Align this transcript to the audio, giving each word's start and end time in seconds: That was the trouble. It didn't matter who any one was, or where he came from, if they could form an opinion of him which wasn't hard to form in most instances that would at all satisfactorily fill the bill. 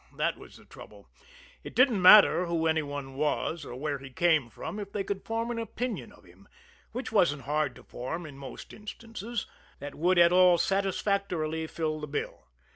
That 0.17 0.35
was 0.35 0.57
the 0.57 0.65
trouble. 0.65 1.11
It 1.63 1.75
didn't 1.75 2.01
matter 2.01 2.47
who 2.47 2.65
any 2.65 2.81
one 2.81 3.13
was, 3.13 3.63
or 3.63 3.75
where 3.75 3.99
he 3.99 4.09
came 4.09 4.49
from, 4.49 4.79
if 4.79 4.91
they 4.91 5.03
could 5.03 5.23
form 5.23 5.51
an 5.51 5.59
opinion 5.59 6.11
of 6.11 6.23
him 6.23 6.47
which 6.91 7.11
wasn't 7.11 7.43
hard 7.43 7.75
to 7.75 7.83
form 7.83 8.25
in 8.25 8.35
most 8.35 8.73
instances 8.73 9.45
that 9.77 9.93
would 9.93 10.17
at 10.17 10.33
all 10.33 10.57
satisfactorily 10.57 11.67
fill 11.67 11.99
the 11.99 12.07
bill. 12.07 12.47